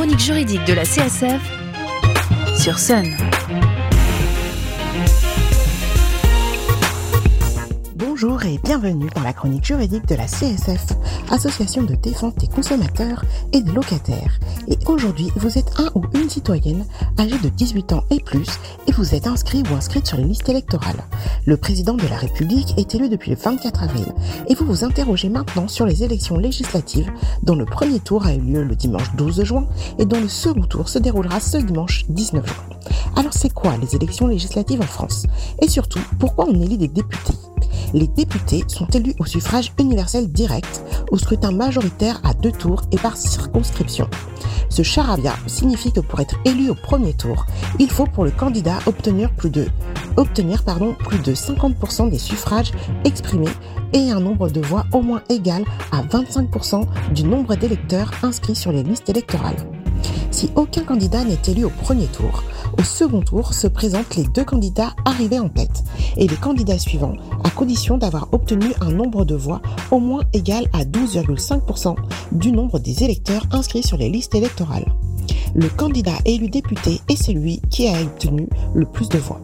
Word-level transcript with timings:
chronique 0.00 0.20
juridique 0.20 0.64
de 0.64 0.72
la 0.72 0.84
CSF 0.84 1.42
sur 2.56 2.78
Sun. 2.78 3.04
Bonjour 8.22 8.44
et 8.44 8.58
bienvenue 8.62 9.08
dans 9.14 9.22
la 9.22 9.32
chronique 9.32 9.64
juridique 9.64 10.06
de 10.06 10.14
la 10.14 10.26
CSF, 10.26 10.88
Association 11.30 11.84
de 11.84 11.94
défense 11.94 12.34
des 12.34 12.48
consommateurs 12.48 13.24
et 13.54 13.62
des 13.62 13.72
locataires. 13.72 14.38
Et 14.68 14.76
aujourd'hui, 14.84 15.30
vous 15.36 15.56
êtes 15.56 15.72
un 15.78 15.90
ou 15.94 16.02
une 16.12 16.28
citoyenne 16.28 16.84
âgée 17.18 17.38
de 17.38 17.48
18 17.48 17.94
ans 17.94 18.04
et 18.10 18.20
plus 18.20 18.46
et 18.86 18.92
vous 18.92 19.14
êtes 19.14 19.26
inscrit 19.26 19.62
ou 19.70 19.74
inscrite 19.74 20.06
sur 20.06 20.18
les 20.18 20.24
listes 20.24 20.50
électorales. 20.50 21.02
Le 21.46 21.56
président 21.56 21.94
de 21.94 22.06
la 22.08 22.16
République 22.18 22.74
est 22.76 22.94
élu 22.94 23.08
depuis 23.08 23.30
le 23.30 23.38
24 23.38 23.84
avril 23.84 24.12
et 24.48 24.54
vous 24.54 24.66
vous 24.66 24.84
interrogez 24.84 25.30
maintenant 25.30 25.66
sur 25.66 25.86
les 25.86 26.04
élections 26.04 26.36
législatives 26.36 27.10
dont 27.42 27.56
le 27.56 27.64
premier 27.64 28.00
tour 28.00 28.26
a 28.26 28.34
eu 28.34 28.40
lieu 28.40 28.64
le 28.64 28.76
dimanche 28.76 29.14
12 29.16 29.44
juin 29.44 29.66
et 29.98 30.04
dont 30.04 30.20
le 30.20 30.28
second 30.28 30.64
tour 30.64 30.90
se 30.90 30.98
déroulera 30.98 31.40
ce 31.40 31.56
dimanche 31.56 32.04
19 32.10 32.46
juin. 32.46 32.80
Alors 33.16 33.32
c'est 33.32 33.54
quoi 33.54 33.78
les 33.78 33.96
élections 33.96 34.26
législatives 34.26 34.82
en 34.82 34.86
France? 34.86 35.26
Et 35.62 35.68
surtout, 35.68 36.00
pourquoi 36.18 36.44
on 36.46 36.60
élit 36.60 36.76
des 36.76 36.88
députés? 36.88 37.34
Les 37.92 38.06
députés 38.06 38.64
sont 38.68 38.86
élus 38.86 39.14
au 39.18 39.24
suffrage 39.24 39.72
universel 39.78 40.30
direct, 40.30 40.82
au 41.10 41.18
scrutin 41.18 41.52
majoritaire 41.52 42.20
à 42.24 42.34
deux 42.34 42.52
tours 42.52 42.82
et 42.92 42.96
par 42.96 43.16
circonscription. 43.16 44.08
Ce 44.68 44.82
charabia 44.82 45.34
signifie 45.46 45.92
que 45.92 46.00
pour 46.00 46.20
être 46.20 46.36
élu 46.44 46.70
au 46.70 46.74
premier 46.74 47.12
tour, 47.14 47.44
il 47.78 47.90
faut 47.90 48.06
pour 48.06 48.24
le 48.24 48.30
candidat 48.30 48.78
obtenir 48.86 49.30
plus 49.34 49.50
de, 49.50 49.66
obtenir, 50.16 50.62
pardon, 50.62 50.94
plus 50.94 51.18
de 51.18 51.34
50% 51.34 52.10
des 52.10 52.18
suffrages 52.18 52.72
exprimés 53.04 53.48
et 53.92 54.10
un 54.10 54.20
nombre 54.20 54.48
de 54.48 54.60
voix 54.60 54.86
au 54.92 55.02
moins 55.02 55.22
égal 55.28 55.64
à 55.90 56.02
25% 56.02 56.84
du 57.12 57.24
nombre 57.24 57.56
d'électeurs 57.56 58.12
inscrits 58.22 58.54
sur 58.54 58.70
les 58.70 58.84
listes 58.84 59.08
électorales. 59.08 59.56
Si 60.30 60.50
aucun 60.54 60.84
candidat 60.84 61.24
n'est 61.24 61.40
élu 61.48 61.64
au 61.64 61.70
premier 61.70 62.06
tour, 62.06 62.44
au 62.78 62.82
second 62.82 63.20
tour 63.20 63.52
se 63.52 63.66
présentent 63.66 64.16
les 64.16 64.24
deux 64.24 64.44
candidats 64.44 64.94
arrivés 65.04 65.40
en 65.40 65.48
tête 65.48 65.82
et 66.16 66.28
les 66.28 66.36
candidats 66.36 66.78
suivants 66.78 67.14
à 67.44 67.50
condition 67.50 67.98
d'avoir 67.98 68.28
obtenu 68.32 68.66
un 68.80 68.92
nombre 68.92 69.24
de 69.24 69.34
voix 69.34 69.60
au 69.90 69.98
moins 69.98 70.22
égal 70.32 70.66
à 70.72 70.84
12,5% 70.84 71.96
du 72.32 72.52
nombre 72.52 72.78
des 72.78 73.02
électeurs 73.02 73.44
inscrits 73.50 73.82
sur 73.82 73.96
les 73.96 74.08
listes 74.08 74.34
électorales. 74.34 74.86
Le 75.54 75.68
candidat 75.68 76.18
élu 76.24 76.48
député 76.48 77.00
est 77.08 77.20
celui 77.20 77.60
qui 77.70 77.88
a 77.88 78.00
obtenu 78.00 78.48
le 78.74 78.86
plus 78.86 79.08
de 79.08 79.18
voix. 79.18 79.40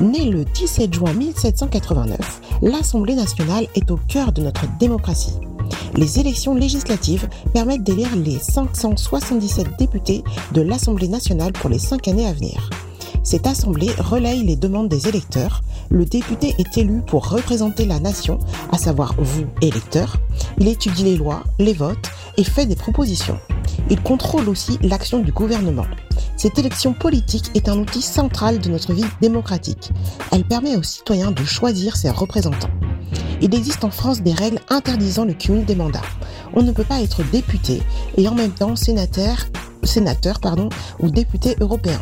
Né 0.00 0.24
le 0.24 0.44
17 0.44 0.94
juin 0.94 1.12
1789, 1.12 2.40
l'Assemblée 2.62 3.14
nationale 3.14 3.66
est 3.74 3.90
au 3.90 3.98
cœur 4.08 4.32
de 4.32 4.40
notre 4.40 4.64
démocratie. 4.78 5.34
Les 5.94 6.18
élections 6.18 6.54
législatives 6.54 7.28
permettent 7.52 7.84
d'élire 7.84 8.16
les 8.16 8.38
577 8.38 9.78
députés 9.78 10.24
de 10.52 10.62
l'Assemblée 10.62 11.08
nationale 11.08 11.52
pour 11.52 11.68
les 11.68 11.78
cinq 11.78 12.08
années 12.08 12.26
à 12.26 12.32
venir. 12.32 12.70
Cette 13.22 13.46
assemblée 13.46 13.90
relaye 13.98 14.42
les 14.42 14.56
demandes 14.56 14.88
des 14.88 15.06
électeurs. 15.06 15.62
Le 15.90 16.06
député 16.06 16.54
est 16.58 16.78
élu 16.78 17.02
pour 17.06 17.28
représenter 17.28 17.84
la 17.84 18.00
nation, 18.00 18.38
à 18.72 18.78
savoir 18.78 19.14
vous, 19.18 19.44
électeurs. 19.60 20.16
Il 20.58 20.66
étudie 20.66 21.04
les 21.04 21.16
lois, 21.16 21.44
les 21.58 21.74
votes 21.74 22.10
et 22.36 22.44
fait 22.44 22.66
des 22.66 22.74
propositions. 22.74 23.38
Il 23.90 24.02
contrôle 24.02 24.48
aussi 24.48 24.78
l'action 24.82 25.20
du 25.20 25.30
gouvernement. 25.30 25.86
Cette 26.36 26.58
élection 26.58 26.94
politique 26.94 27.50
est 27.54 27.68
un 27.68 27.78
outil 27.78 28.02
central 28.02 28.58
de 28.58 28.70
notre 28.70 28.92
vie 28.92 29.04
démocratique. 29.20 29.90
Elle 30.32 30.44
permet 30.44 30.76
aux 30.76 30.82
citoyens 30.82 31.30
de 31.30 31.44
choisir 31.44 31.96
ses 31.96 32.10
représentants. 32.10 32.70
Il 33.42 33.54
existe 33.56 33.84
en 33.84 33.90
France 33.90 34.22
des 34.22 34.32
règles 34.32 34.60
interdisant 34.70 35.24
le 35.24 35.34
cumul 35.34 35.64
des 35.64 35.74
mandats. 35.74 36.00
On 36.54 36.62
ne 36.62 36.70
peut 36.70 36.84
pas 36.84 37.02
être 37.02 37.28
député 37.30 37.82
et 38.16 38.28
en 38.28 38.34
même 38.34 38.52
temps 38.52 38.76
sénateur, 38.76 39.36
ou 41.00 41.10
député 41.10 41.56
européen. 41.60 42.00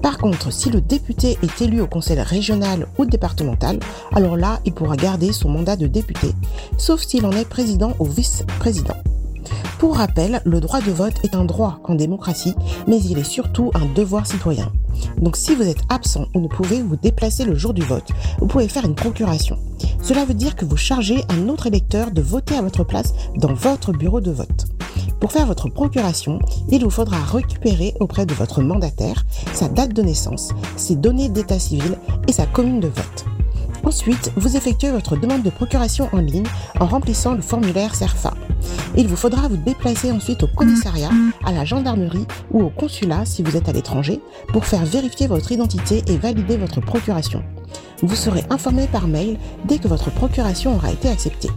Par 0.00 0.16
contre, 0.16 0.52
si 0.52 0.70
le 0.70 0.80
député 0.80 1.36
est 1.42 1.60
élu 1.60 1.80
au 1.80 1.88
conseil 1.88 2.20
régional 2.20 2.86
ou 2.98 3.04
départemental, 3.04 3.80
alors 4.14 4.36
là, 4.36 4.60
il 4.64 4.72
pourra 4.72 4.96
garder 4.96 5.32
son 5.32 5.48
mandat 5.48 5.76
de 5.76 5.88
député, 5.88 6.32
sauf 6.78 7.02
s'il 7.02 7.26
en 7.26 7.32
est 7.32 7.48
président 7.48 7.94
ou 7.98 8.06
vice-président. 8.06 8.96
Pour 9.78 9.96
rappel, 9.96 10.42
le 10.44 10.60
droit 10.60 10.80
de 10.80 10.90
vote 10.90 11.14
est 11.24 11.34
un 11.34 11.44
droit 11.44 11.80
en 11.84 11.94
démocratie, 11.94 12.54
mais 12.86 13.00
il 13.00 13.18
est 13.18 13.24
surtout 13.24 13.70
un 13.74 13.86
devoir 13.94 14.26
citoyen. 14.26 14.70
Donc 15.18 15.36
si 15.36 15.54
vous 15.54 15.62
êtes 15.62 15.82
absent 15.88 16.26
ou 16.34 16.40
ne 16.40 16.48
pouvez 16.48 16.82
vous 16.82 16.96
déplacer 16.96 17.44
le 17.44 17.54
jour 17.54 17.72
du 17.72 17.82
vote, 17.82 18.10
vous 18.38 18.46
pouvez 18.46 18.68
faire 18.68 18.84
une 18.84 18.94
procuration. 18.94 19.58
Cela 20.02 20.24
veut 20.24 20.34
dire 20.34 20.56
que 20.56 20.64
vous 20.64 20.76
chargez 20.76 21.24
un 21.28 21.48
autre 21.48 21.66
électeur 21.66 22.10
de 22.10 22.22
voter 22.22 22.56
à 22.56 22.62
votre 22.62 22.84
place 22.84 23.14
dans 23.36 23.54
votre 23.54 23.92
bureau 23.92 24.20
de 24.20 24.30
vote. 24.30 24.66
Pour 25.20 25.32
faire 25.32 25.46
votre 25.46 25.68
procuration, 25.68 26.38
il 26.70 26.82
vous 26.82 26.90
faudra 26.90 27.18
récupérer 27.18 27.94
auprès 28.00 28.24
de 28.24 28.34
votre 28.34 28.62
mandataire 28.62 29.24
sa 29.52 29.68
date 29.68 29.92
de 29.92 30.02
naissance, 30.02 30.50
ses 30.76 30.96
données 30.96 31.28
d'état 31.28 31.58
civil 31.58 31.98
et 32.26 32.32
sa 32.32 32.46
commune 32.46 32.80
de 32.80 32.88
vote. 32.88 33.24
Ensuite, 33.84 34.32
vous 34.36 34.56
effectuez 34.56 34.90
votre 34.90 35.16
demande 35.16 35.42
de 35.42 35.50
procuration 35.50 36.08
en 36.12 36.18
ligne 36.18 36.46
en 36.78 36.86
remplissant 36.86 37.34
le 37.34 37.40
formulaire 37.40 37.94
CERFA. 37.94 38.34
Il 38.96 39.08
vous 39.08 39.16
faudra 39.16 39.48
vous 39.48 39.56
déplacer 39.56 40.12
ensuite 40.12 40.42
au 40.42 40.46
commissariat, 40.46 41.10
à 41.44 41.52
la 41.52 41.64
gendarmerie 41.64 42.26
ou 42.50 42.62
au 42.62 42.70
consulat 42.70 43.24
si 43.24 43.42
vous 43.42 43.56
êtes 43.56 43.68
à 43.68 43.72
l'étranger 43.72 44.20
pour 44.48 44.64
faire 44.64 44.84
vérifier 44.84 45.26
votre 45.26 45.52
identité 45.52 46.02
et 46.06 46.18
valider 46.18 46.56
votre 46.56 46.80
procuration. 46.80 47.42
Vous 48.02 48.16
serez 48.16 48.44
informé 48.50 48.86
par 48.86 49.06
mail 49.06 49.38
dès 49.64 49.78
que 49.78 49.88
votre 49.88 50.10
procuration 50.10 50.74
aura 50.74 50.92
été 50.92 51.08
acceptée. 51.08 51.50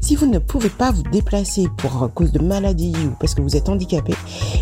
Si 0.00 0.16
vous 0.16 0.26
ne 0.26 0.38
pouvez 0.38 0.68
pas 0.68 0.90
vous 0.90 1.02
déplacer 1.02 1.66
pour 1.78 2.10
cause 2.14 2.32
de 2.32 2.38
maladie 2.38 2.94
ou 3.06 3.10
parce 3.18 3.34
que 3.34 3.42
vous 3.42 3.56
êtes 3.56 3.68
handicapé, 3.68 4.14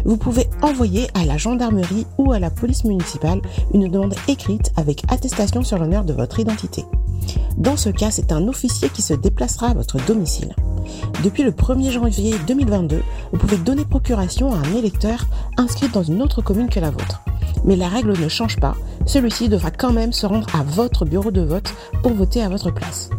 vous 0.05 0.17
pouvez 0.17 0.49
envoyer 0.63 1.09
à 1.15 1.25
la 1.25 1.37
gendarmerie 1.37 2.07
ou 2.19 2.33
à 2.33 2.39
la 2.39 2.51
police 2.51 2.85
municipale 2.85 3.41
une 3.75 3.89
demande 3.89 4.15
écrite 4.29 4.73
avec 4.77 5.03
attestation 5.09 5.63
sur 5.63 5.79
l'honneur 5.79 6.05
de 6.05 6.13
votre 6.13 6.41
identité. 6.41 6.85
Dans 7.57 7.77
ce 7.77 7.91
cas, 7.91 8.11
c'est 8.11 8.33
un 8.33 8.49
officier 8.49 8.89
qui 8.89 9.03
se 9.03 9.15
déplacera 9.15 9.69
à 9.69 9.75
votre 9.75 10.05
domicile. 10.07 10.55
Depuis 11.23 11.43
le 11.43 11.53
1er 11.53 11.91
janvier 11.91 12.35
2022, 12.47 13.03
vous 13.33 13.39
pouvez 13.39 13.57
donner 13.57 13.85
procuration 13.85 14.53
à 14.53 14.57
un 14.57 14.75
électeur 14.75 15.27
inscrit 15.57 15.89
dans 15.89 16.03
une 16.03 16.23
autre 16.23 16.43
commune 16.43 16.69
que 16.69 16.81
la 16.81 16.91
vôtre. 16.91 17.23
Mais 17.65 17.77
la 17.77 17.89
règle 17.89 18.19
ne 18.19 18.29
change 18.29 18.59
pas, 18.59 18.75
celui-ci 19.07 19.49
devra 19.49 19.71
quand 19.71 19.93
même 19.93 20.13
se 20.13 20.27
rendre 20.27 20.49
à 20.55 20.63
votre 20.65 21.05
bureau 21.05 21.31
de 21.31 21.43
vote 21.43 21.73
pour 22.03 22.13
voter 22.13 22.43
à 22.43 22.49
votre 22.49 22.73
place. 22.73 23.11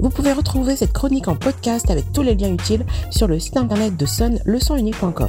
Vous 0.00 0.08
pouvez 0.08 0.32
retrouver 0.32 0.76
cette 0.76 0.94
chronique 0.94 1.28
en 1.28 1.36
podcast 1.36 1.90
avec 1.90 2.10
tous 2.10 2.22
les 2.22 2.34
liens 2.34 2.52
utiles 2.52 2.86
sur 3.10 3.28
le 3.28 3.38
site 3.38 3.58
internet 3.58 3.98
de 3.98 4.06
Sun, 4.06 4.40
leçonunique.com. 4.46 5.28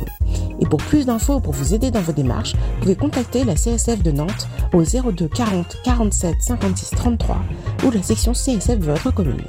Et 0.62 0.66
pour 0.66 0.80
plus 0.80 1.06
d'infos 1.06 1.42
pour 1.42 1.52
vous 1.52 1.74
aider 1.74 1.92
dans 1.92 2.00
vos 2.00 2.14
démarches, 2.14 2.54
vous 2.56 2.82
pouvez 2.82 2.96
contacter 2.96 3.44
la 3.44 3.56
CSF 3.56 4.02
de 4.02 4.12
Nantes 4.12 4.48
au 4.74 4.84
02 4.84 5.28
40 5.28 5.78
47 5.84 6.36
56 6.40 6.92
33 6.92 7.38
ou 7.86 7.92
la 7.92 8.02
section 8.02 8.32
CSF 8.32 8.80
de 8.80 8.86
votre 8.86 9.14
commune. 9.14 9.44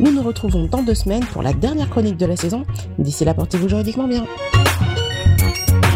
Nous 0.00 0.10
nous 0.10 0.22
retrouvons 0.22 0.66
dans 0.66 0.82
deux 0.82 0.94
semaines 0.94 1.26
pour 1.26 1.42
la 1.42 1.52
dernière 1.52 1.90
chronique 1.90 2.16
de 2.16 2.26
la 2.26 2.36
saison. 2.36 2.64
D'ici 2.98 3.26
là, 3.26 3.34
portez-vous 3.34 3.68
juridiquement 3.68 4.08
bien. 4.08 4.24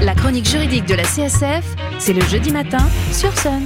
La 0.03 0.15
chronique 0.15 0.47
juridique 0.47 0.85
de 0.85 0.95
la 0.95 1.05
CSF, 1.05 1.75
c'est 1.99 2.13
le 2.13 2.21
jeudi 2.23 2.51
matin 2.51 2.87
sur 3.13 3.37
Sun. 3.39 3.63